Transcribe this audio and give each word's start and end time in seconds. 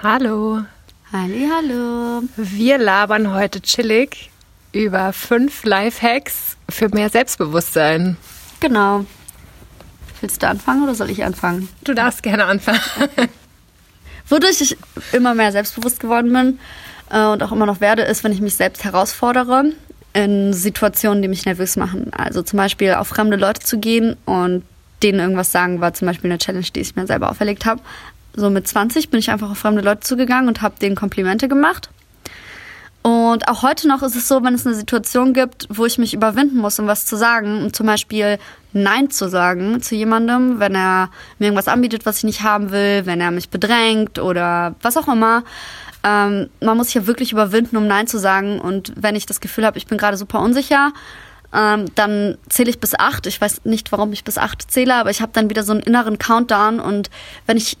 Hallo. 0.00 0.60
Halli, 1.12 1.48
hallo. 1.52 2.22
Wir 2.36 2.78
labern 2.78 3.34
heute 3.34 3.60
chillig 3.60 4.30
über 4.72 5.12
fünf 5.12 5.64
Lifehacks 5.64 6.56
für 6.70 6.88
mehr 6.90 7.10
Selbstbewusstsein. 7.10 8.16
Genau. 8.60 9.06
Willst 10.20 10.40
du 10.40 10.46
anfangen 10.46 10.84
oder 10.84 10.94
soll 10.94 11.10
ich 11.10 11.24
anfangen? 11.24 11.68
Du 11.82 11.94
darfst 11.94 12.22
gerne 12.22 12.44
anfangen. 12.44 12.80
Wodurch 14.28 14.60
ich 14.60 14.76
immer 15.10 15.34
mehr 15.34 15.50
selbstbewusst 15.50 15.98
geworden 15.98 16.32
bin 16.32 16.60
äh, 17.10 17.26
und 17.26 17.42
auch 17.42 17.50
immer 17.50 17.66
noch 17.66 17.80
werde, 17.80 18.02
ist, 18.02 18.22
wenn 18.22 18.32
ich 18.32 18.40
mich 18.40 18.54
selbst 18.54 18.84
herausfordere 18.84 19.72
in 20.12 20.52
Situationen, 20.52 21.22
die 21.22 21.28
mich 21.28 21.44
nervös 21.44 21.74
machen. 21.74 22.12
Also 22.12 22.42
zum 22.42 22.56
Beispiel 22.56 22.94
auf 22.94 23.08
fremde 23.08 23.36
Leute 23.36 23.62
zu 23.62 23.80
gehen 23.80 24.16
und 24.26 24.62
denen 25.02 25.18
irgendwas 25.18 25.50
sagen, 25.50 25.80
war 25.80 25.92
zum 25.92 26.06
Beispiel 26.06 26.30
eine 26.30 26.38
Challenge, 26.38 26.66
die 26.72 26.80
ich 26.80 26.94
mir 26.94 27.08
selber 27.08 27.30
auferlegt 27.30 27.66
habe. 27.66 27.80
So 28.34 28.50
mit 28.50 28.68
20 28.68 29.10
bin 29.10 29.20
ich 29.20 29.30
einfach 29.30 29.50
auf 29.50 29.58
fremde 29.58 29.82
Leute 29.82 30.00
zugegangen 30.00 30.48
und 30.48 30.62
habe 30.62 30.78
denen 30.80 30.96
Komplimente 30.96 31.48
gemacht. 31.48 31.90
Und 33.02 33.48
auch 33.48 33.62
heute 33.62 33.88
noch 33.88 34.02
ist 34.02 34.16
es 34.16 34.28
so, 34.28 34.42
wenn 34.42 34.54
es 34.54 34.66
eine 34.66 34.74
Situation 34.74 35.32
gibt, 35.32 35.66
wo 35.70 35.86
ich 35.86 35.98
mich 35.98 36.14
überwinden 36.14 36.58
muss, 36.58 36.78
um 36.78 36.86
was 36.86 37.06
zu 37.06 37.16
sagen, 37.16 37.62
um 37.62 37.72
zum 37.72 37.86
Beispiel 37.86 38.38
Nein 38.72 39.10
zu 39.10 39.28
sagen 39.28 39.80
zu 39.80 39.94
jemandem, 39.94 40.60
wenn 40.60 40.74
er 40.74 41.10
mir 41.38 41.46
irgendwas 41.46 41.68
anbietet, 41.68 42.04
was 42.04 42.18
ich 42.18 42.24
nicht 42.24 42.42
haben 42.42 42.70
will, 42.70 43.06
wenn 43.06 43.20
er 43.20 43.30
mich 43.30 43.48
bedrängt 43.48 44.18
oder 44.18 44.74
was 44.82 44.96
auch 44.96 45.08
immer. 45.08 45.44
Ähm, 46.04 46.50
man 46.60 46.76
muss 46.76 46.88
sich 46.88 46.96
ja 46.96 47.06
wirklich 47.06 47.32
überwinden, 47.32 47.76
um 47.76 47.86
Nein 47.86 48.06
zu 48.06 48.18
sagen. 48.18 48.60
Und 48.60 48.92
wenn 48.96 49.16
ich 49.16 49.26
das 49.26 49.40
Gefühl 49.40 49.64
habe, 49.64 49.78
ich 49.78 49.86
bin 49.86 49.96
gerade 49.96 50.16
super 50.16 50.40
unsicher, 50.40 50.92
ähm, 51.52 51.86
dann 51.94 52.36
zähle 52.48 52.70
ich 52.70 52.78
bis 52.78 52.94
acht. 52.94 53.26
Ich 53.26 53.40
weiß 53.40 53.64
nicht, 53.64 53.90
warum 53.90 54.12
ich 54.12 54.24
bis 54.24 54.38
acht 54.38 54.70
zähle, 54.70 54.96
aber 54.96 55.10
ich 55.10 55.22
habe 55.22 55.32
dann 55.32 55.48
wieder 55.48 55.62
so 55.62 55.72
einen 55.72 55.80
inneren 55.80 56.18
Countdown. 56.18 56.78
Und 56.78 57.10
wenn 57.46 57.56
ich 57.56 57.78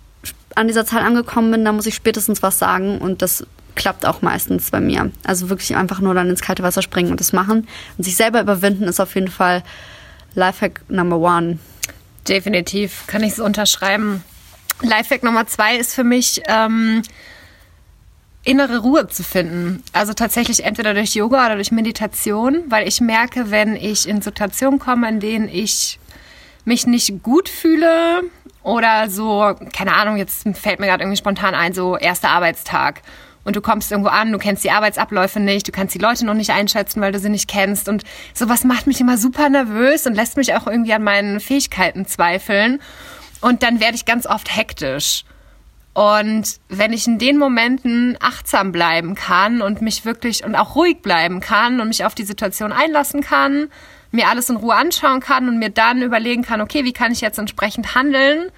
an 0.58 0.66
dieser 0.66 0.84
Zahl 0.84 1.02
angekommen 1.02 1.50
bin, 1.50 1.64
dann 1.64 1.76
muss 1.76 1.86
ich 1.86 1.94
spätestens 1.94 2.42
was 2.42 2.58
sagen. 2.58 2.98
Und 2.98 3.22
das 3.22 3.46
klappt 3.76 4.04
auch 4.04 4.22
meistens 4.22 4.70
bei 4.70 4.80
mir. 4.80 5.12
Also 5.24 5.50
wirklich 5.50 5.76
einfach 5.76 6.00
nur 6.00 6.14
dann 6.14 6.28
ins 6.28 6.40
kalte 6.40 6.64
Wasser 6.64 6.82
springen 6.82 7.12
und 7.12 7.20
das 7.20 7.32
machen. 7.32 7.68
Und 7.96 8.04
sich 8.04 8.16
selber 8.16 8.40
überwinden 8.40 8.84
ist 8.84 9.00
auf 9.00 9.14
jeden 9.14 9.28
Fall 9.28 9.62
Lifehack 10.34 10.80
Number 10.88 11.18
One. 11.18 11.58
Definitiv, 12.26 13.04
kann 13.06 13.22
ich 13.22 13.36
so 13.36 13.44
unterschreiben. 13.44 14.24
Lifehack 14.82 15.22
Nummer 15.22 15.46
zwei 15.46 15.76
ist 15.76 15.94
für 15.94 16.04
mich, 16.04 16.42
ähm, 16.48 17.02
innere 18.44 18.78
Ruhe 18.78 19.06
zu 19.08 19.22
finden. 19.22 19.82
Also 19.92 20.12
tatsächlich 20.12 20.64
entweder 20.64 20.94
durch 20.94 21.14
Yoga 21.14 21.46
oder 21.46 21.56
durch 21.56 21.70
Meditation, 21.70 22.64
weil 22.68 22.88
ich 22.88 23.00
merke, 23.00 23.50
wenn 23.50 23.76
ich 23.76 24.08
in 24.08 24.22
Situationen 24.22 24.78
komme, 24.78 25.08
in 25.08 25.20
denen 25.20 25.48
ich 25.48 25.98
mich 26.64 26.86
nicht 26.86 27.22
gut 27.22 27.48
fühle 27.48 28.22
oder 28.68 29.08
so, 29.08 29.54
keine 29.72 29.94
Ahnung, 29.94 30.18
jetzt 30.18 30.46
fällt 30.52 30.78
mir 30.78 30.86
gerade 30.86 31.02
irgendwie 31.02 31.16
spontan 31.16 31.54
ein, 31.54 31.72
so 31.72 31.96
erster 31.96 32.28
Arbeitstag 32.28 33.00
und 33.44 33.56
du 33.56 33.62
kommst 33.62 33.90
irgendwo 33.90 34.10
an, 34.10 34.30
du 34.30 34.36
kennst 34.36 34.62
die 34.62 34.70
Arbeitsabläufe 34.70 35.40
nicht, 35.40 35.66
du 35.66 35.72
kannst 35.72 35.94
die 35.94 35.98
Leute 35.98 36.26
noch 36.26 36.34
nicht 36.34 36.50
einschätzen, 36.50 37.00
weil 37.00 37.12
du 37.12 37.18
sie 37.18 37.30
nicht 37.30 37.48
kennst. 37.48 37.88
Und 37.88 38.02
sowas 38.34 38.64
macht 38.64 38.86
mich 38.86 39.00
immer 39.00 39.16
super 39.16 39.48
nervös 39.48 40.06
und 40.06 40.12
lässt 40.12 40.36
mich 40.36 40.54
auch 40.54 40.66
irgendwie 40.66 40.92
an 40.92 41.02
meinen 41.02 41.40
Fähigkeiten 41.40 42.04
zweifeln. 42.04 42.78
Und 43.40 43.62
dann 43.62 43.80
werde 43.80 43.94
ich 43.94 44.04
ganz 44.04 44.26
oft 44.26 44.54
hektisch. 44.54 45.24
Und 45.94 46.60
wenn 46.68 46.92
ich 46.92 47.06
in 47.06 47.18
den 47.18 47.38
Momenten 47.38 48.18
achtsam 48.20 48.70
bleiben 48.70 49.14
kann 49.14 49.62
und 49.62 49.80
mich 49.80 50.04
wirklich 50.04 50.44
und 50.44 50.54
auch 50.54 50.74
ruhig 50.74 51.00
bleiben 51.00 51.40
kann 51.40 51.80
und 51.80 51.88
mich 51.88 52.04
auf 52.04 52.14
die 52.14 52.24
Situation 52.24 52.70
einlassen 52.70 53.22
kann, 53.22 53.70
mir 54.10 54.28
alles 54.28 54.48
in 54.50 54.56
Ruhe 54.56 54.74
anschauen 54.74 55.20
kann 55.20 55.48
und 55.48 55.58
mir 55.58 55.70
dann 55.70 56.02
überlegen 56.02 56.42
kann, 56.42 56.60
okay, 56.60 56.84
wie 56.84 56.92
kann 56.92 57.12
ich 57.12 57.20
jetzt 57.20 57.38
entsprechend 57.38 57.94
handeln, 57.94 58.50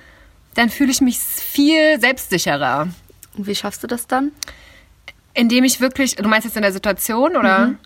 dann 0.54 0.70
fühle 0.70 0.90
ich 0.90 1.00
mich 1.00 1.18
viel 1.18 1.98
selbstsicherer. 2.00 2.88
Und 3.36 3.46
wie 3.46 3.54
schaffst 3.54 3.82
du 3.82 3.86
das 3.86 4.06
dann? 4.06 4.32
Indem 5.34 5.64
ich 5.64 5.80
wirklich, 5.80 6.16
du 6.16 6.28
meinst 6.28 6.44
jetzt 6.44 6.56
in 6.56 6.62
der 6.62 6.72
Situation 6.72 7.36
oder? 7.36 7.66
Mhm. 7.68 7.78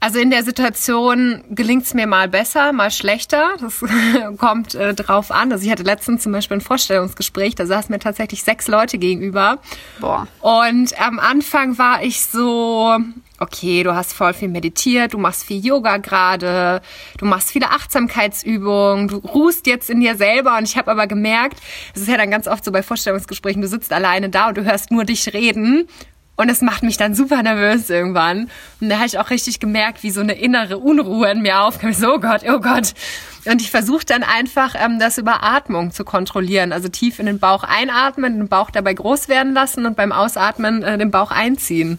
Also 0.00 0.20
in 0.20 0.30
der 0.30 0.44
Situation 0.44 1.42
gelingt 1.50 1.84
es 1.84 1.92
mir 1.92 2.06
mal 2.06 2.28
besser, 2.28 2.72
mal 2.72 2.90
schlechter. 2.90 3.56
Das 3.60 3.84
kommt 4.38 4.74
äh, 4.76 4.94
drauf 4.94 5.32
an. 5.32 5.50
Also 5.50 5.64
ich 5.64 5.72
hatte 5.72 5.82
letztens 5.82 6.22
zum 6.22 6.30
Beispiel 6.30 6.58
ein 6.58 6.60
Vorstellungsgespräch, 6.60 7.56
da 7.56 7.66
saßen 7.66 7.92
mir 7.92 7.98
tatsächlich 7.98 8.44
sechs 8.44 8.68
Leute 8.68 8.98
gegenüber. 8.98 9.58
Boah. 10.00 10.28
Und 10.40 11.00
am 11.00 11.18
Anfang 11.18 11.78
war 11.78 12.04
ich 12.04 12.24
so, 12.24 12.96
okay, 13.40 13.82
du 13.82 13.94
hast 13.94 14.12
voll 14.12 14.34
viel 14.34 14.48
meditiert, 14.48 15.14
du 15.14 15.18
machst 15.18 15.44
viel 15.44 15.64
Yoga 15.64 15.96
gerade, 15.96 16.80
du 17.18 17.24
machst 17.24 17.50
viele 17.50 17.70
Achtsamkeitsübungen, 17.70 19.08
du 19.08 19.16
ruhst 19.16 19.66
jetzt 19.66 19.90
in 19.90 19.98
dir 19.98 20.16
selber. 20.16 20.58
Und 20.58 20.64
ich 20.64 20.76
habe 20.76 20.92
aber 20.92 21.08
gemerkt, 21.08 21.58
es 21.94 22.02
ist 22.02 22.08
ja 22.08 22.16
dann 22.16 22.30
ganz 22.30 22.46
oft 22.46 22.64
so 22.64 22.70
bei 22.70 22.84
Vorstellungsgesprächen, 22.84 23.62
du 23.62 23.68
sitzt 23.68 23.92
alleine 23.92 24.28
da 24.28 24.48
und 24.48 24.58
du 24.58 24.64
hörst 24.64 24.92
nur 24.92 25.04
dich 25.04 25.32
reden 25.32 25.88
und 26.38 26.48
es 26.48 26.62
macht 26.62 26.84
mich 26.84 26.96
dann 26.96 27.16
super 27.16 27.42
nervös 27.42 27.90
irgendwann. 27.90 28.48
Und 28.80 28.88
da 28.88 28.98
habe 28.98 29.06
ich 29.06 29.18
auch 29.18 29.30
richtig 29.30 29.58
gemerkt, 29.58 30.04
wie 30.04 30.12
so 30.12 30.20
eine 30.20 30.34
innere 30.34 30.78
Unruhe 30.78 31.28
in 31.32 31.42
mir 31.42 31.62
aufkam. 31.62 31.92
So, 31.92 32.14
oh 32.14 32.20
Gott, 32.20 32.42
oh 32.48 32.60
Gott. 32.60 32.94
Und 33.44 33.60
ich 33.60 33.72
versuche 33.72 34.06
dann 34.06 34.22
einfach, 34.22 34.76
ähm, 34.78 35.00
das 35.00 35.18
über 35.18 35.42
Atmung 35.42 35.90
zu 35.90 36.04
kontrollieren. 36.04 36.70
Also 36.72 36.88
tief 36.88 37.18
in 37.18 37.26
den 37.26 37.40
Bauch 37.40 37.64
einatmen, 37.64 38.38
den 38.38 38.48
Bauch 38.48 38.70
dabei 38.70 38.94
groß 38.94 39.28
werden 39.28 39.52
lassen 39.52 39.84
und 39.84 39.96
beim 39.96 40.12
Ausatmen 40.12 40.84
äh, 40.84 40.96
den 40.96 41.10
Bauch 41.10 41.32
einziehen. 41.32 41.98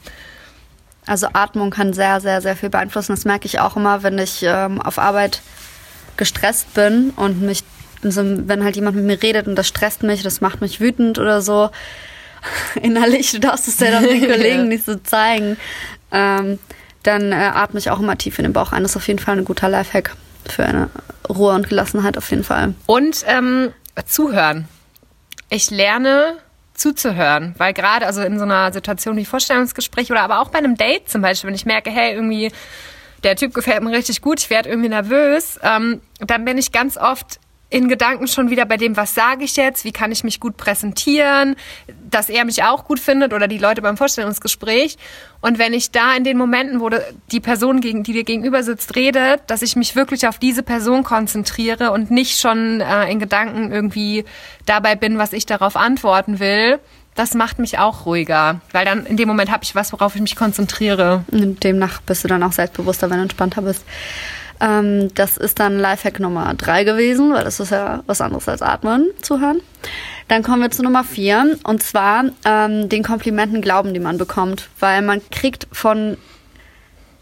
Also 1.05 1.27
Atmung 1.33 1.69
kann 1.69 1.91
sehr, 1.91 2.21
sehr, 2.21 2.41
sehr 2.41 2.55
viel 2.55 2.69
beeinflussen. 2.69 3.11
Das 3.11 3.25
merke 3.25 3.45
ich 3.45 3.59
auch 3.59 3.75
immer, 3.75 4.03
wenn 4.03 4.17
ich 4.19 4.43
ähm, 4.43 4.81
auf 4.81 4.99
Arbeit 4.99 5.41
gestresst 6.15 6.73
bin 6.73 7.11
und 7.17 7.41
mich, 7.41 7.65
also 8.05 8.21
wenn 8.23 8.63
halt 8.63 8.77
jemand 8.77 8.95
mit 8.95 9.05
mir 9.05 9.21
redet 9.21 9.47
und 9.47 9.55
das 9.55 9.67
stresst 9.67 10.01
mich, 10.01 10.23
das 10.23 10.39
macht 10.39 10.61
mich 10.61 10.79
wütend 10.79 11.19
oder 11.19 11.41
so, 11.41 11.71
innerlich, 12.81 13.31
du 13.31 13.39
darfst 13.39 13.67
es 13.67 13.79
ja 13.79 13.91
dann 13.91 14.03
den 14.03 14.21
Kollegen 14.21 14.67
nicht 14.67 14.85
so 14.85 14.95
zeigen, 14.95 15.57
ähm, 16.11 16.59
dann 17.03 17.31
äh, 17.31 17.35
atme 17.35 17.79
ich 17.79 17.89
auch 17.89 17.99
immer 17.99 18.17
tief 18.17 18.39
in 18.39 18.43
den 18.43 18.53
Bauch 18.53 18.71
ein. 18.71 18.83
Das 18.83 18.91
ist 18.91 18.97
auf 18.97 19.07
jeden 19.07 19.19
Fall 19.19 19.37
ein 19.37 19.45
guter 19.45 19.69
Lifehack 19.69 20.15
für 20.45 20.65
eine 20.65 20.89
Ruhe 21.27 21.53
und 21.53 21.69
Gelassenheit 21.69 22.17
auf 22.17 22.29
jeden 22.31 22.43
Fall. 22.43 22.73
Und 22.85 23.23
ähm, 23.27 23.71
zuhören. 24.05 24.67
Ich 25.49 25.71
lerne 25.71 26.37
zuzuhören, 26.73 27.55
weil 27.57 27.73
gerade 27.73 28.05
also 28.05 28.21
in 28.21 28.37
so 28.37 28.45
einer 28.45 28.71
Situation 28.71 29.17
wie 29.17 29.25
Vorstellungsgespräch 29.25 30.11
oder 30.11 30.21
aber 30.21 30.39
auch 30.39 30.49
bei 30.49 30.59
einem 30.59 30.75
Date 30.75 31.09
zum 31.09 31.21
Beispiel, 31.21 31.49
wenn 31.49 31.55
ich 31.55 31.65
merke, 31.65 31.89
hey, 31.89 32.13
irgendwie 32.13 32.51
der 33.23 33.35
Typ 33.35 33.53
gefällt 33.53 33.83
mir 33.83 33.91
richtig 33.91 34.21
gut, 34.21 34.39
ich 34.39 34.49
werde 34.49 34.69
irgendwie 34.69 34.89
nervös, 34.89 35.59
ähm, 35.61 36.01
dann 36.19 36.45
bin 36.45 36.57
ich 36.57 36.71
ganz 36.71 36.95
oft 36.97 37.39
in 37.69 37.87
Gedanken 37.87 38.27
schon 38.27 38.49
wieder 38.49 38.65
bei 38.65 38.77
dem, 38.77 38.97
was 38.97 39.13
sage 39.13 39.43
ich 39.43 39.55
jetzt, 39.55 39.85
wie 39.85 39.91
kann 39.91 40.11
ich 40.11 40.23
mich 40.23 40.39
gut 40.39 40.57
präsentieren, 40.57 41.55
dass 42.09 42.29
er 42.29 42.43
mich 42.43 42.63
auch 42.63 42.85
gut 42.85 42.99
findet 42.99 43.31
oder 43.31 43.47
die 43.47 43.59
Leute 43.59 43.81
beim 43.81 43.95
Vorstellungsgespräch. 43.95 44.97
Und 45.41 45.59
wenn 45.59 45.73
ich 45.73 45.91
da 45.91 46.15
in 46.15 46.23
den 46.23 46.37
Momenten, 46.37 46.79
wo 46.79 46.89
die 47.31 47.39
Person, 47.39 47.79
die 47.81 48.01
dir 48.01 48.23
gegenüber 48.23 48.63
sitzt, 48.63 48.95
redet, 48.95 49.41
dass 49.47 49.61
ich 49.61 49.75
mich 49.75 49.95
wirklich 49.95 50.27
auf 50.27 50.39
diese 50.39 50.63
Person 50.63 51.03
konzentriere 51.03 51.91
und 51.91 52.09
nicht 52.09 52.39
schon 52.39 52.81
äh, 52.81 53.09
in 53.11 53.19
Gedanken 53.19 53.71
irgendwie 53.71 54.25
dabei 54.65 54.95
bin, 54.95 55.19
was 55.19 55.31
ich 55.31 55.45
darauf 55.45 55.75
antworten 55.75 56.39
will, 56.39 56.79
das 57.15 57.33
macht 57.33 57.59
mich 57.59 57.77
auch 57.77 58.05
ruhiger, 58.05 58.61
weil 58.71 58.85
dann 58.85 59.05
in 59.05 59.17
dem 59.17 59.27
Moment 59.27 59.51
habe 59.51 59.63
ich 59.63 59.75
was, 59.75 59.91
worauf 59.91 60.15
ich 60.15 60.21
mich 60.21 60.35
konzentriere. 60.35 61.25
Und 61.31 61.63
demnach 61.63 62.01
bist 62.01 62.23
du 62.23 62.27
dann 62.27 62.41
auch 62.43 62.53
selbstbewusster, 62.53 63.09
wenn 63.09 63.17
du 63.17 63.23
entspannter 63.23 63.61
bist. 63.61 63.83
Ähm, 64.59 65.13
das 65.15 65.37
ist 65.37 65.59
dann 65.59 65.79
Lifehack 65.79 66.19
Nummer 66.19 66.53
drei 66.55 66.83
gewesen, 66.83 67.33
weil 67.33 67.43
das 67.43 67.59
ist 67.59 67.71
ja 67.71 68.03
was 68.07 68.21
anderes 68.21 68.47
als 68.47 68.61
Atmen, 68.61 69.09
zuhören. 69.21 69.61
Dann 70.27 70.43
kommen 70.43 70.61
wir 70.61 70.71
zu 70.71 70.83
Nummer 70.83 71.03
vier 71.03 71.57
und 71.63 71.81
zwar 71.81 72.25
ähm, 72.45 72.89
den 72.89 73.03
Komplimenten 73.03 73.61
glauben, 73.61 73.93
die 73.93 73.99
man 73.99 74.17
bekommt, 74.17 74.69
weil 74.79 75.01
man 75.01 75.21
kriegt 75.31 75.67
von 75.71 76.17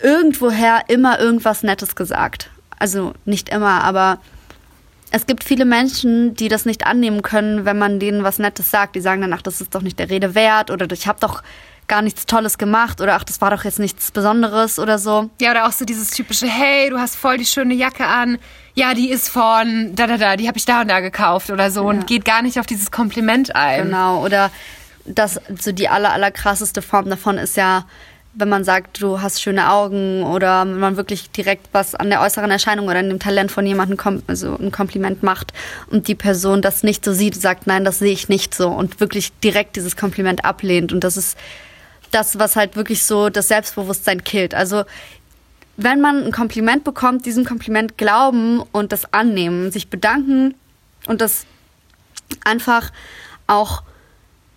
irgendwoher 0.01 0.81
immer 0.87 1.19
irgendwas 1.19 1.63
Nettes 1.63 1.95
gesagt. 1.95 2.49
Also 2.79 3.13
nicht 3.25 3.49
immer, 3.49 3.83
aber 3.83 4.19
es 5.11 5.25
gibt 5.25 5.43
viele 5.43 5.65
Menschen, 5.65 6.35
die 6.35 6.49
das 6.49 6.65
nicht 6.65 6.85
annehmen 6.85 7.21
können, 7.21 7.65
wenn 7.65 7.77
man 7.77 7.99
denen 7.99 8.23
was 8.23 8.39
Nettes 8.39 8.69
sagt. 8.69 8.95
Die 8.95 9.01
sagen 9.01 9.21
danach, 9.21 9.41
das 9.41 9.61
ist 9.61 9.73
doch 9.73 9.81
nicht 9.81 9.99
der 9.99 10.09
Rede 10.09 10.35
wert 10.35 10.69
oder 10.69 10.89
ich 10.91 11.07
habe 11.07 11.19
doch 11.19 11.43
gar 11.87 12.01
nichts 12.01 12.25
Tolles 12.25 12.57
gemacht 12.57 13.01
oder 13.01 13.15
ach, 13.15 13.23
das 13.23 13.39
war 13.41 13.49
doch 13.49 13.63
jetzt 13.63 13.79
nichts 13.79 14.11
Besonderes 14.11 14.79
oder 14.79 14.99
so. 14.99 15.29
Ja, 15.39 15.51
oder 15.51 15.67
auch 15.67 15.71
so 15.71 15.85
dieses 15.85 16.11
typische, 16.11 16.47
hey, 16.47 16.89
du 16.89 16.97
hast 16.97 17.15
voll 17.15 17.37
die 17.37 17.45
schöne 17.45 17.73
Jacke 17.73 18.05
an. 18.05 18.37
Ja, 18.75 18.93
die 18.93 19.09
ist 19.09 19.29
von 19.29 19.95
da 19.95 20.07
da 20.07 20.17
da, 20.17 20.35
die 20.35 20.47
habe 20.47 20.57
ich 20.57 20.65
da 20.65 20.81
und 20.81 20.89
da 20.89 20.99
gekauft 20.99 21.49
oder 21.49 21.71
so 21.71 21.83
ja. 21.83 21.89
und 21.89 22.07
geht 22.07 22.25
gar 22.25 22.41
nicht 22.41 22.59
auf 22.59 22.65
dieses 22.65 22.91
Kompliment 22.91 23.55
ein. 23.55 23.85
Genau, 23.85 24.23
oder 24.23 24.51
das 25.05 25.39
so 25.59 25.71
die 25.71 25.87
aller 25.87 26.11
aller 26.11 26.31
krasseste 26.31 26.81
Form 26.81 27.09
davon 27.09 27.37
ist 27.37 27.55
ja 27.55 27.85
wenn 28.39 28.49
man 28.49 28.63
sagt, 28.63 29.01
du 29.01 29.19
hast 29.19 29.41
schöne 29.41 29.71
Augen 29.71 30.23
oder 30.23 30.61
wenn 30.61 30.79
man 30.79 30.95
wirklich 30.95 31.31
direkt 31.31 31.69
was 31.71 31.95
an 31.95 32.09
der 32.09 32.21
äußeren 32.21 32.51
Erscheinung 32.51 32.87
oder 32.87 32.99
an 32.99 33.09
dem 33.09 33.19
Talent 33.19 33.51
von 33.51 33.65
jemandem 33.65 33.97
kom 33.97 34.21
also 34.27 34.55
ein 34.57 34.71
Kompliment 34.71 35.23
macht 35.23 35.53
und 35.89 36.07
die 36.07 36.13
Person 36.13 36.61
das 36.61 36.83
nicht 36.83 37.03
so 37.03 37.13
sieht, 37.13 37.35
sagt, 37.35 37.65
nein, 37.65 37.83
das 37.83 37.97
sehe 37.97 38.13
ich 38.13 38.29
nicht 38.29 38.53
so 38.53 38.69
und 38.69 38.99
wirklich 38.99 39.31
direkt 39.39 39.75
dieses 39.75 39.95
Kompliment 39.95 40.45
ablehnt. 40.45 40.93
Und 40.93 41.03
das 41.03 41.17
ist 41.17 41.35
das, 42.11 42.39
was 42.39 42.55
halt 42.55 42.75
wirklich 42.75 43.03
so 43.03 43.29
das 43.29 43.47
Selbstbewusstsein 43.47 44.23
killt. 44.23 44.53
Also 44.53 44.83
wenn 45.77 46.01
man 46.01 46.23
ein 46.23 46.31
Kompliment 46.31 46.83
bekommt, 46.83 47.25
diesem 47.25 47.45
Kompliment 47.45 47.97
glauben 47.97 48.61
und 48.71 48.91
das 48.91 49.13
annehmen, 49.13 49.71
sich 49.71 49.89
bedanken 49.89 50.55
und 51.07 51.21
das 51.21 51.45
einfach 52.43 52.91
auch 53.45 53.83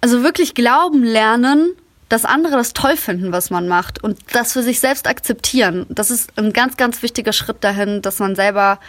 also 0.01 0.23
wirklich 0.23 0.55
glauben 0.55 1.05
lernen, 1.05 1.71
dass 2.09 2.25
andere 2.25 2.57
das 2.57 2.73
toll 2.73 2.97
finden, 2.97 3.33
was 3.33 3.51
man 3.51 3.69
macht 3.69 4.03
und 4.03 4.19
das 4.33 4.53
für 4.55 4.63
sich 4.63 4.81
selbst 4.81 5.07
akzeptieren. 5.07 5.87
Das 5.91 6.11
ist 6.11 6.37
ein 6.37 6.53
ganz, 6.53 6.77
ganz 6.77 7.03
wichtiger 7.03 7.33
Schritt 7.33 7.63
dahin, 7.63 8.03
dass 8.03 8.19
man 8.19 8.35
selber 8.35 8.81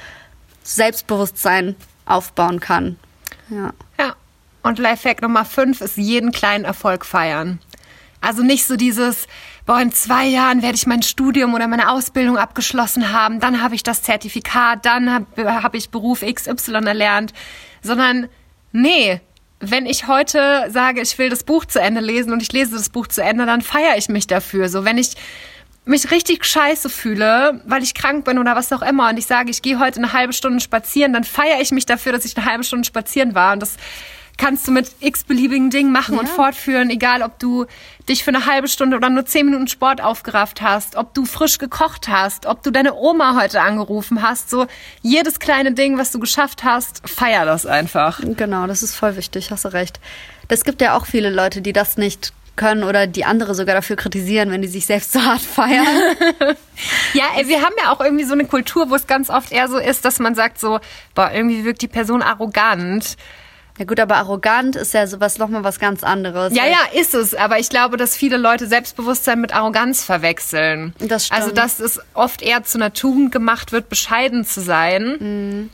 Selbstbewusstsein 0.63 1.75
aufbauen 2.05 2.59
kann. 2.59 2.97
Ja. 3.49 3.73
Ja. 3.99 4.15
Und 4.63 4.79
Lifehack 4.79 5.21
Nummer 5.21 5.45
5 5.45 5.81
ist 5.81 5.97
jeden 5.97 6.31
kleinen 6.31 6.65
Erfolg 6.65 7.05
feiern. 7.05 7.59
Also 8.21 8.43
nicht 8.43 8.65
so 8.65 8.75
dieses, 8.75 9.27
boah, 9.65 9.81
in 9.81 9.91
zwei 9.91 10.27
Jahren 10.27 10.61
werde 10.61 10.75
ich 10.75 10.85
mein 10.85 11.01
Studium 11.01 11.53
oder 11.55 11.67
meine 11.67 11.89
Ausbildung 11.89 12.37
abgeschlossen 12.37 13.11
haben, 13.11 13.39
dann 13.39 13.61
habe 13.61 13.75
ich 13.75 13.83
das 13.83 14.03
Zertifikat, 14.03 14.85
dann 14.85 15.11
habe 15.11 15.63
hab 15.63 15.73
ich 15.73 15.89
Beruf 15.89 16.21
XY 16.21 16.85
erlernt, 16.85 17.33
sondern 17.81 18.29
nee, 18.71 19.19
wenn 19.59 19.85
ich 19.85 20.07
heute 20.07 20.67
sage, 20.69 21.01
ich 21.01 21.17
will 21.17 21.29
das 21.29 21.43
Buch 21.43 21.65
zu 21.65 21.79
Ende 21.79 22.01
lesen 22.01 22.31
und 22.31 22.41
ich 22.41 22.51
lese 22.51 22.75
das 22.75 22.89
Buch 22.89 23.07
zu 23.07 23.21
Ende, 23.23 23.45
dann 23.45 23.61
feiere 23.61 23.97
ich 23.97 24.09
mich 24.09 24.27
dafür. 24.27 24.69
So, 24.69 24.85
wenn 24.85 24.97
ich 24.97 25.15
mich 25.85 26.11
richtig 26.11 26.45
scheiße 26.45 26.89
fühle, 26.89 27.61
weil 27.65 27.81
ich 27.81 27.93
krank 27.93 28.25
bin 28.25 28.37
oder 28.37 28.55
was 28.55 28.71
auch 28.71 28.81
immer 28.81 29.09
und 29.09 29.17
ich 29.17 29.25
sage, 29.25 29.49
ich 29.49 29.61
gehe 29.61 29.79
heute 29.79 29.97
eine 29.97 30.13
halbe 30.13 30.33
Stunde 30.33 30.59
spazieren, 30.59 31.13
dann 31.13 31.23
feiere 31.23 31.59
ich 31.59 31.71
mich 31.71 31.85
dafür, 31.85 32.11
dass 32.11 32.25
ich 32.25 32.37
eine 32.37 32.45
halbe 32.45 32.63
Stunde 32.63 32.85
spazieren 32.85 33.33
war 33.33 33.53
und 33.53 33.61
das 33.61 33.77
kannst 34.41 34.67
du 34.67 34.71
mit 34.71 34.89
x-beliebigen 35.01 35.69
Dingen 35.69 35.91
machen 35.91 36.15
ja. 36.15 36.19
und 36.19 36.27
fortführen, 36.27 36.89
egal 36.89 37.21
ob 37.21 37.37
du 37.37 37.67
dich 38.09 38.23
für 38.23 38.31
eine 38.31 38.47
halbe 38.47 38.67
Stunde 38.67 38.97
oder 38.97 39.07
nur 39.11 39.23
zehn 39.23 39.45
Minuten 39.45 39.67
Sport 39.67 40.01
aufgerafft 40.01 40.63
hast, 40.63 40.95
ob 40.95 41.13
du 41.13 41.25
frisch 41.25 41.59
gekocht 41.59 42.07
hast, 42.07 42.47
ob 42.47 42.63
du 42.63 42.71
deine 42.71 42.95
Oma 42.95 43.39
heute 43.39 43.61
angerufen 43.61 44.23
hast. 44.23 44.49
So 44.49 44.65
jedes 45.03 45.37
kleine 45.37 45.73
Ding, 45.73 45.99
was 45.99 46.11
du 46.11 46.19
geschafft 46.19 46.63
hast, 46.63 47.07
feier 47.07 47.45
das 47.45 47.67
einfach. 47.67 48.19
Genau, 48.23 48.65
das 48.65 48.81
ist 48.81 48.95
voll 48.95 49.15
wichtig, 49.15 49.51
hast 49.51 49.65
du 49.65 49.73
recht. 49.73 49.99
Es 50.47 50.63
gibt 50.63 50.81
ja 50.81 50.97
auch 50.97 51.05
viele 51.05 51.29
Leute, 51.29 51.61
die 51.61 51.71
das 51.71 51.97
nicht 51.97 52.33
können 52.55 52.83
oder 52.83 53.05
die 53.05 53.25
andere 53.25 53.53
sogar 53.53 53.75
dafür 53.75 53.95
kritisieren, 53.95 54.49
wenn 54.49 54.63
die 54.63 54.67
sich 54.67 54.87
selbst 54.87 55.11
so 55.11 55.21
hart 55.21 55.41
feiern. 55.41 55.85
ja, 57.13 57.25
wir 57.45 57.61
haben 57.61 57.75
ja 57.77 57.91
auch 57.91 58.01
irgendwie 58.01 58.25
so 58.25 58.33
eine 58.33 58.45
Kultur, 58.45 58.89
wo 58.89 58.95
es 58.95 59.05
ganz 59.05 59.29
oft 59.29 59.51
eher 59.51 59.67
so 59.67 59.77
ist, 59.77 60.03
dass 60.03 60.17
man 60.17 60.33
sagt 60.33 60.59
so, 60.59 60.79
boah, 61.13 61.31
irgendwie 61.31 61.63
wirkt 61.63 61.83
die 61.83 61.87
Person 61.87 62.23
arrogant. 62.23 63.17
Ja 63.81 63.85
gut, 63.85 63.99
aber 63.99 64.17
arrogant 64.17 64.75
ist 64.75 64.93
ja 64.93 65.07
sowas 65.07 65.39
nochmal 65.39 65.63
was 65.63 65.79
ganz 65.79 66.03
anderes. 66.03 66.53
Ja, 66.55 66.67
ja, 66.67 66.77
ist 66.93 67.15
es. 67.15 67.33
Aber 67.33 67.57
ich 67.57 67.67
glaube, 67.67 67.97
dass 67.97 68.15
viele 68.15 68.37
Leute 68.37 68.67
Selbstbewusstsein 68.67 69.41
mit 69.41 69.55
Arroganz 69.55 70.03
verwechseln. 70.03 70.93
Das 70.99 71.25
stimmt. 71.25 71.41
Also, 71.41 71.51
dass 71.51 71.79
es 71.79 71.99
oft 72.13 72.43
eher 72.43 72.63
zu 72.63 72.77
einer 72.77 72.93
Tugend 72.93 73.31
gemacht 73.31 73.71
wird, 73.71 73.89
bescheiden 73.89 74.45
zu 74.45 74.61
sein. 74.61 75.17
Mhm. 75.19 75.69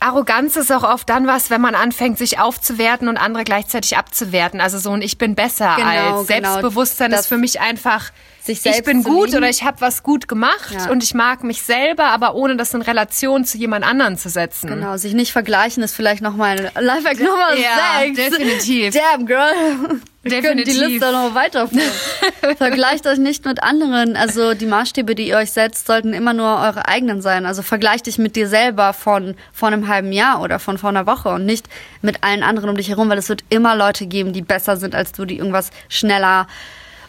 Arroganz 0.00 0.56
ist 0.56 0.72
auch 0.72 0.82
oft 0.82 1.08
dann 1.08 1.26
was, 1.26 1.50
wenn 1.50 1.60
man 1.60 1.74
anfängt, 1.74 2.18
sich 2.18 2.38
aufzuwerten 2.38 3.06
und 3.08 3.18
andere 3.18 3.44
gleichzeitig 3.44 3.96
abzuwerten. 3.96 4.60
Also 4.60 4.78
so 4.78 4.90
ein 4.90 5.02
Ich 5.02 5.18
bin 5.18 5.34
besser 5.34 5.74
genau, 5.76 5.88
als 5.88 6.26
genau. 6.26 6.48
Selbstbewusstsein 6.52 7.10
genau. 7.10 7.20
ist 7.20 7.26
für 7.26 7.36
mich 7.36 7.60
einfach 7.60 8.10
ich 8.46 8.82
bin 8.84 9.04
gut 9.04 9.34
oder 9.34 9.48
ich 9.48 9.62
habe 9.62 9.80
was 9.80 10.02
gut 10.02 10.26
gemacht 10.26 10.74
ja. 10.74 10.90
und 10.90 11.04
ich 11.04 11.14
mag 11.14 11.44
mich 11.44 11.62
selber, 11.62 12.06
aber 12.06 12.34
ohne 12.34 12.56
das 12.56 12.74
in 12.74 12.82
Relation 12.82 13.44
zu 13.44 13.58
jemand 13.58 13.84
anderen 13.84 14.16
zu 14.16 14.28
setzen. 14.28 14.68
Genau, 14.68 14.96
sich 14.96 15.14
nicht 15.14 15.30
vergleichen 15.30 15.82
ist 15.82 15.94
vielleicht 15.94 16.22
nochmal 16.22 16.72
Lifehack 16.74 17.20
Nummer 17.20 17.54
ja, 17.54 18.00
6. 18.00 18.16
definitiv. 18.16 18.94
Damn, 18.94 19.26
girl. 19.26 20.00
Wir 20.22 20.42
können 20.42 20.64
die 20.64 20.70
Liste 20.70 21.12
noch 21.12 21.34
weiterführen. 21.34 21.90
vergleicht 22.58 23.06
euch 23.06 23.18
nicht 23.18 23.46
mit 23.46 23.62
anderen. 23.62 24.16
Also 24.16 24.52
die 24.52 24.66
Maßstäbe, 24.66 25.14
die 25.14 25.28
ihr 25.28 25.38
euch 25.38 25.50
setzt, 25.52 25.86
sollten 25.86 26.12
immer 26.12 26.34
nur 26.34 26.58
eure 26.58 26.88
eigenen 26.88 27.22
sein. 27.22 27.46
Also 27.46 27.62
vergleich 27.62 28.02
dich 28.02 28.18
mit 28.18 28.36
dir 28.36 28.46
selber 28.46 28.92
von 28.92 29.34
vor 29.52 29.68
einem 29.68 29.88
halben 29.88 30.12
Jahr 30.12 30.42
oder 30.42 30.58
von 30.58 30.76
vor 30.76 30.90
einer 30.90 31.06
Woche 31.06 31.30
und 31.30 31.46
nicht 31.46 31.68
mit 32.02 32.22
allen 32.22 32.42
anderen 32.42 32.68
um 32.68 32.76
dich 32.76 32.90
herum, 32.90 33.08
weil 33.08 33.16
es 33.16 33.30
wird 33.30 33.44
immer 33.48 33.74
Leute 33.74 34.06
geben, 34.06 34.34
die 34.34 34.42
besser 34.42 34.76
sind 34.76 34.94
als 34.94 35.12
du, 35.12 35.24
die 35.24 35.38
irgendwas 35.38 35.70
schneller 35.88 36.46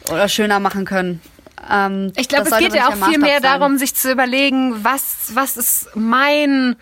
oder 0.09 0.29
schöner 0.29 0.61
machen 0.61 0.85
können. 0.85 1.19
Ähm, 1.69 2.13
ich 2.15 2.29
glaube, 2.29 2.49
es 2.49 2.57
geht 2.57 2.73
ja 2.73 2.87
auch 2.87 3.09
viel 3.09 3.19
mehr 3.19 3.41
sein. 3.41 3.59
darum, 3.59 3.77
sich 3.77 3.93
zu 3.93 4.09
überlegen, 4.09 4.85
was, 4.85 5.31
was 5.33 5.57
ist 5.57 5.89
mein, 5.95 6.77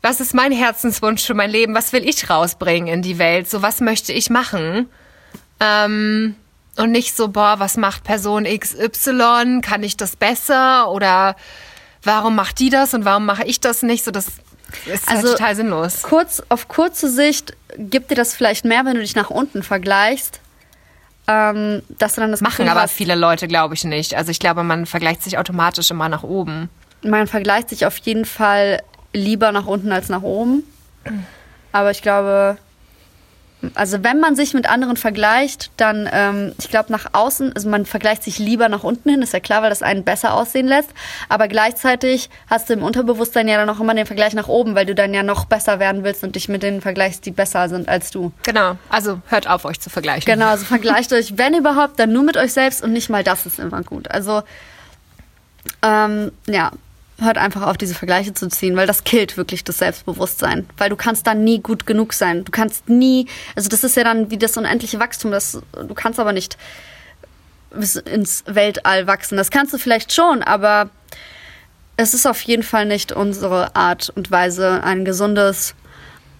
was 0.00 0.20
ist 0.20 0.32
mein 0.32 0.52
Herzenswunsch 0.52 1.22
für 1.22 1.34
mein 1.34 1.50
Leben? 1.50 1.74
Was 1.74 1.92
will 1.92 2.08
ich 2.08 2.30
rausbringen 2.30 2.88
in 2.88 3.02
die 3.02 3.18
Welt? 3.18 3.48
So, 3.50 3.60
was 3.60 3.82
möchte 3.82 4.14
ich 4.14 4.30
machen? 4.30 4.88
Ähm, 5.64 6.36
und 6.76 6.90
nicht 6.90 7.16
so, 7.16 7.28
boah, 7.28 7.56
was 7.58 7.76
macht 7.76 8.04
Person 8.04 8.44
XY? 8.44 9.60
Kann 9.62 9.82
ich 9.82 9.96
das 9.96 10.16
besser? 10.16 10.90
Oder 10.90 11.36
warum 12.02 12.34
macht 12.34 12.58
die 12.58 12.70
das 12.70 12.94
und 12.94 13.04
warum 13.04 13.26
mache 13.26 13.44
ich 13.44 13.60
das 13.60 13.82
nicht? 13.82 14.04
So, 14.04 14.10
das 14.10 14.26
ist 14.86 15.06
halt 15.06 15.16
also, 15.16 15.28
halt 15.28 15.38
total 15.38 15.56
sinnlos. 15.56 16.02
Kurz, 16.02 16.42
auf 16.48 16.68
kurze 16.68 17.08
Sicht 17.08 17.56
gibt 17.76 18.10
dir 18.10 18.16
das 18.16 18.34
vielleicht 18.34 18.64
mehr, 18.64 18.84
wenn 18.84 18.94
du 18.94 19.00
dich 19.00 19.14
nach 19.14 19.30
unten 19.30 19.62
vergleichst 19.62 20.40
ähm, 21.26 21.82
dass 21.88 22.14
du 22.14 22.20
dann 22.20 22.30
das 22.30 22.40
machen 22.40 22.68
aber 22.68 22.82
hast, 22.82 22.92
viele 22.92 23.14
Leute, 23.14 23.48
glaube 23.48 23.74
ich 23.74 23.84
nicht. 23.84 24.14
Also 24.14 24.30
ich 24.30 24.38
glaube, 24.38 24.62
man 24.62 24.86
vergleicht 24.86 25.22
sich 25.22 25.38
automatisch 25.38 25.90
immer 25.90 26.08
nach 26.08 26.22
oben. 26.22 26.68
Man 27.02 27.26
vergleicht 27.26 27.70
sich 27.70 27.86
auf 27.86 27.96
jeden 27.98 28.24
Fall 28.24 28.82
lieber 29.12 29.52
nach 29.52 29.66
unten 29.66 29.92
als 29.92 30.08
nach 30.08 30.22
oben. 30.22 30.64
Aber 31.72 31.90
ich 31.90 32.02
glaube, 32.02 32.58
also 33.74 34.02
wenn 34.04 34.20
man 34.20 34.36
sich 34.36 34.54
mit 34.54 34.68
anderen 34.68 34.96
vergleicht, 34.96 35.70
dann, 35.76 36.08
ähm, 36.12 36.52
ich 36.58 36.68
glaube, 36.68 36.92
nach 36.92 37.06
außen, 37.12 37.52
also 37.54 37.68
man 37.68 37.86
vergleicht 37.86 38.22
sich 38.22 38.38
lieber 38.38 38.68
nach 38.68 38.84
unten 38.84 39.08
hin, 39.08 39.22
ist 39.22 39.32
ja 39.32 39.40
klar, 39.40 39.62
weil 39.62 39.70
das 39.70 39.82
einen 39.82 40.04
besser 40.04 40.34
aussehen 40.34 40.66
lässt. 40.66 40.90
Aber 41.28 41.48
gleichzeitig 41.48 42.30
hast 42.48 42.68
du 42.68 42.74
im 42.74 42.82
Unterbewusstsein 42.82 43.48
ja 43.48 43.56
dann 43.56 43.68
auch 43.68 43.80
immer 43.80 43.94
den 43.94 44.06
Vergleich 44.06 44.34
nach 44.34 44.48
oben, 44.48 44.74
weil 44.74 44.86
du 44.86 44.94
dann 44.94 45.14
ja 45.14 45.22
noch 45.22 45.44
besser 45.44 45.78
werden 45.78 46.04
willst 46.04 46.24
und 46.24 46.36
dich 46.36 46.48
mit 46.48 46.62
denen 46.62 46.80
vergleichst, 46.80 47.24
die 47.26 47.30
besser 47.30 47.68
sind 47.68 47.88
als 47.88 48.10
du. 48.10 48.32
Genau, 48.44 48.76
also 48.88 49.20
hört 49.28 49.48
auf, 49.48 49.64
euch 49.64 49.80
zu 49.80 49.90
vergleichen. 49.90 50.24
Genau, 50.24 50.48
also 50.48 50.64
vergleicht 50.64 51.12
euch, 51.12 51.38
wenn 51.38 51.54
überhaupt, 51.54 51.98
dann 51.98 52.12
nur 52.12 52.22
mit 52.22 52.36
euch 52.36 52.52
selbst 52.52 52.82
und 52.82 52.92
nicht 52.92 53.10
mal 53.10 53.24
das 53.24 53.46
ist 53.46 53.58
immer 53.58 53.82
gut. 53.82 54.10
Also, 54.10 54.42
ähm, 55.82 56.32
ja, 56.46 56.70
hört 57.24 57.38
einfach 57.38 57.62
auf, 57.62 57.76
diese 57.76 57.94
Vergleiche 57.94 58.34
zu 58.34 58.48
ziehen, 58.48 58.76
weil 58.76 58.86
das 58.86 59.04
killt 59.04 59.36
wirklich 59.36 59.64
das 59.64 59.78
Selbstbewusstsein. 59.78 60.66
Weil 60.76 60.90
du 60.90 60.96
kannst 60.96 61.26
dann 61.26 61.44
nie 61.44 61.60
gut 61.60 61.86
genug 61.86 62.12
sein. 62.12 62.44
Du 62.44 62.52
kannst 62.52 62.88
nie, 62.88 63.26
also 63.56 63.68
das 63.68 63.84
ist 63.84 63.96
ja 63.96 64.04
dann 64.04 64.30
wie 64.30 64.38
das 64.38 64.56
unendliche 64.56 64.98
Wachstum, 65.00 65.30
das, 65.30 65.60
du 65.72 65.94
kannst 65.94 66.20
aber 66.20 66.32
nicht 66.32 66.56
bis 67.70 67.96
ins 67.96 68.44
Weltall 68.46 69.06
wachsen. 69.06 69.36
Das 69.36 69.50
kannst 69.50 69.72
du 69.72 69.78
vielleicht 69.78 70.12
schon, 70.12 70.42
aber 70.42 70.90
es 71.96 72.14
ist 72.14 72.26
auf 72.26 72.40
jeden 72.42 72.62
Fall 72.62 72.86
nicht 72.86 73.12
unsere 73.12 73.74
Art 73.76 74.12
und 74.14 74.30
Weise, 74.30 74.82
ein 74.82 75.04
gesundes 75.04 75.74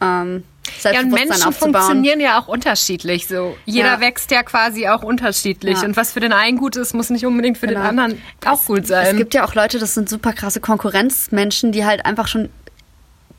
ähm, 0.01 0.45
ja, 0.83 1.01
und 1.01 1.11
Menschen 1.11 1.53
funktionieren 1.53 2.21
ja 2.21 2.39
auch 2.39 2.49
unterschiedlich. 2.49 3.27
So 3.27 3.57
jeder 3.65 3.95
ja. 3.95 4.01
wächst 4.01 4.31
ja 4.31 4.43
quasi 4.43 4.89
auch 4.89 5.03
unterschiedlich 5.03 5.79
ja. 5.79 5.85
und 5.85 5.97
was 5.97 6.13
für 6.13 6.21
den 6.21 6.33
einen 6.33 6.59
gut 6.59 6.77
ist, 6.77 6.95
muss 6.95 7.11
nicht 7.11 7.27
unbedingt 7.27 7.59
für 7.59 7.67
genau. 7.67 7.81
den 7.81 7.89
anderen 7.89 8.23
auch 8.45 8.61
es, 8.61 8.67
gut 8.67 8.87
sein. 8.87 9.07
Es 9.07 9.17
gibt 9.17 9.35
ja 9.35 9.45
auch 9.45 9.55
Leute, 9.55 9.79
das 9.79 9.95
sind 9.95 10.09
super 10.09 10.33
krasse 10.33 10.61
Konkurrenzmenschen, 10.61 11.73
die 11.73 11.85
halt 11.85 12.05
einfach 12.07 12.29
schon 12.29 12.49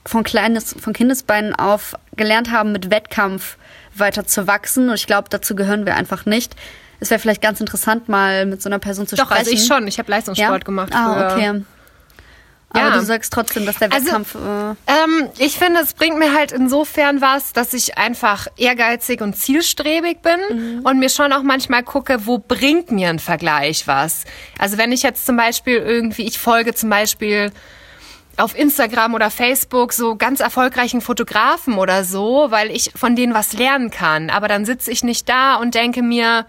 von 0.05 0.23
kleines, 0.23 0.75
von 0.79 0.93
Kindesbeinen 0.93 1.55
auf 1.55 1.95
gelernt 2.15 2.51
haben, 2.51 2.71
mit 2.71 2.91
Wettkampf 2.91 3.57
weiter 3.95 4.25
zu 4.25 4.47
wachsen. 4.47 4.89
Und 4.89 4.95
ich 4.95 5.07
glaube, 5.07 5.29
dazu 5.29 5.55
gehören 5.55 5.85
wir 5.85 5.95
einfach 5.95 6.25
nicht. 6.25 6.55
Es 6.99 7.09
wäre 7.09 7.19
vielleicht 7.19 7.41
ganz 7.41 7.59
interessant, 7.59 8.07
mal 8.07 8.45
mit 8.45 8.61
so 8.61 8.69
einer 8.69 8.79
Person 8.79 9.07
zu 9.07 9.15
Doch, 9.15 9.25
sprechen. 9.25 9.45
Doch, 9.45 9.51
also 9.51 9.63
ich 9.63 9.67
schon. 9.67 9.87
Ich 9.87 9.99
habe 9.99 10.09
Leistungssport 10.11 10.63
gemacht. 10.63 10.93
Ah, 10.93 11.33
okay. 11.33 11.63
Ja. 12.75 12.87
Aber 12.87 12.99
du 12.99 13.05
sagst 13.05 13.31
trotzdem, 13.33 13.65
dass 13.65 13.77
der 13.77 13.91
also, 13.91 14.05
Wettkampf. 14.05 14.35
Also, 14.35 14.75
äh 14.87 15.03
ähm, 15.03 15.29
ich 15.37 15.57
finde, 15.57 15.79
es 15.81 15.93
bringt 15.93 16.17
mir 16.17 16.33
halt 16.33 16.51
insofern 16.51 17.21
was, 17.21 17.53
dass 17.53 17.73
ich 17.73 17.97
einfach 17.97 18.47
ehrgeizig 18.57 19.21
und 19.21 19.35
zielstrebig 19.35 20.19
bin 20.21 20.39
mhm. 20.49 20.81
und 20.85 20.99
mir 20.99 21.09
schon 21.09 21.31
auch 21.33 21.43
manchmal 21.43 21.83
gucke, 21.83 22.25
wo 22.25 22.37
bringt 22.37 22.91
mir 22.91 23.09
ein 23.09 23.19
Vergleich 23.19 23.87
was. 23.87 24.25
Also 24.59 24.77
wenn 24.77 24.91
ich 24.91 25.03
jetzt 25.03 25.25
zum 25.25 25.37
Beispiel 25.37 25.77
irgendwie, 25.77 26.23
ich 26.23 26.39
folge 26.39 26.73
zum 26.73 26.89
Beispiel 26.89 27.51
auf 28.37 28.57
Instagram 28.57 29.13
oder 29.13 29.31
Facebook 29.31 29.93
so 29.93 30.15
ganz 30.15 30.39
erfolgreichen 30.39 31.01
Fotografen 31.01 31.75
oder 31.75 32.03
so, 32.03 32.47
weil 32.49 32.69
ich 32.71 32.91
von 32.95 33.15
denen 33.15 33.33
was 33.33 33.53
lernen 33.53 33.91
kann. 33.91 34.29
Aber 34.29 34.47
dann 34.47 34.65
sitze 34.65 34.91
ich 34.91 35.03
nicht 35.03 35.29
da 35.29 35.55
und 35.55 35.75
denke 35.75 36.01
mir, 36.01 36.45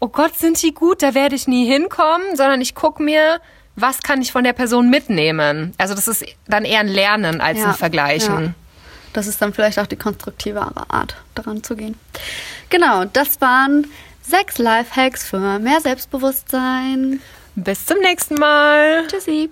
oh 0.00 0.08
Gott, 0.08 0.36
sind 0.36 0.60
die 0.62 0.74
gut, 0.74 1.02
da 1.02 1.14
werde 1.14 1.36
ich 1.36 1.46
nie 1.46 1.66
hinkommen, 1.66 2.36
sondern 2.36 2.60
ich 2.60 2.74
gucke 2.74 3.02
mir 3.02 3.40
was 3.80 4.02
kann 4.02 4.20
ich 4.22 4.32
von 4.32 4.44
der 4.44 4.52
Person 4.52 4.90
mitnehmen? 4.90 5.72
Also 5.78 5.94
das 5.94 6.08
ist 6.08 6.24
dann 6.46 6.64
eher 6.64 6.80
ein 6.80 6.88
Lernen 6.88 7.40
als 7.40 7.58
ja, 7.58 7.68
ein 7.68 7.74
Vergleichen. 7.74 8.44
Ja. 8.44 8.54
Das 9.12 9.26
ist 9.26 9.40
dann 9.40 9.54
vielleicht 9.54 9.78
auch 9.78 9.86
die 9.86 9.96
konstruktivere 9.96 10.90
Art, 10.90 11.16
daran 11.34 11.62
zu 11.62 11.76
gehen. 11.76 11.96
Genau, 12.70 13.04
das 13.04 13.40
waren 13.40 13.86
sechs 14.22 14.58
Lifehacks 14.58 15.26
für 15.26 15.58
mehr 15.58 15.80
Selbstbewusstsein. 15.80 17.20
Bis 17.54 17.86
zum 17.86 17.98
nächsten 17.98 18.34
Mal. 18.34 19.06
Tschüssi. 19.08 19.50